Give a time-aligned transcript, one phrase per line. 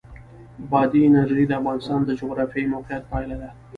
[0.71, 3.49] بادي انرژي د افغانستان د جغرافیایي موقیعت پایله ده.